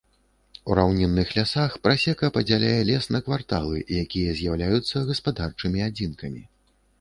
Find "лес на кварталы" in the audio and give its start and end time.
2.91-3.83